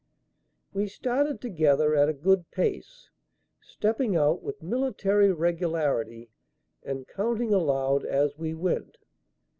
We 0.73 0.87
started 0.87 1.39
together 1.39 1.93
at 1.93 2.09
a 2.09 2.13
good 2.13 2.49
pace, 2.49 3.11
stepping 3.59 4.15
out 4.15 4.41
with 4.41 4.63
military 4.63 5.31
regularity 5.31 6.31
and 6.81 7.07
counting 7.07 7.53
aloud 7.53 8.03
as 8.03 8.35
we 8.35 8.55
went. 8.55 8.97